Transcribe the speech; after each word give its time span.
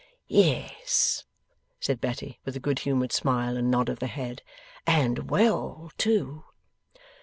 'Yes,' 0.25 1.25
said 1.79 2.01
Betty 2.01 2.39
with 2.43 2.55
a 2.55 2.59
good 2.59 2.79
humoured 2.79 3.11
smile 3.11 3.55
and 3.55 3.69
nod 3.69 3.87
of 3.87 3.99
the 3.99 4.07
head. 4.07 4.41
'And 4.87 5.29
well 5.29 5.91
too. 5.99 6.43